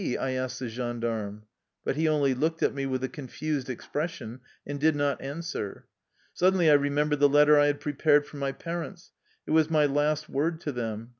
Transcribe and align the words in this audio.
I 0.19 0.31
asked 0.31 0.57
the 0.57 0.67
gendarme, 0.67 1.43
but 1.85 1.95
he 1.95 2.07
only 2.09 2.33
looked 2.33 2.63
at 2.63 2.73
me 2.73 2.87
with 2.87 3.03
a 3.03 3.07
confused 3.07 3.69
expres 3.69 4.09
sion 4.09 4.39
and 4.65 4.79
did 4.79 4.95
not 4.95 5.21
answer. 5.21 5.85
Suddenly 6.33 6.71
I 6.71 6.75
remem 6.75 7.11
bered 7.13 7.19
the 7.19 7.29
letter 7.29 7.59
I 7.59 7.67
had 7.67 7.79
prepared 7.79 8.25
for 8.25 8.37
my 8.37 8.51
parents. 8.51 9.11
It 9.45 9.51
was 9.51 9.69
my 9.69 9.85
last 9.85 10.27
word 10.27 10.59
to 10.61 10.71
them. 10.71 11.09